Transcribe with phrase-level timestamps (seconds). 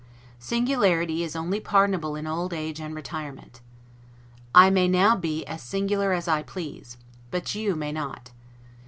[0.39, 3.61] Singularity is only pardonable in old age and retirement;
[4.55, 6.97] I may now be as singular as I please,
[7.29, 8.31] but you may not.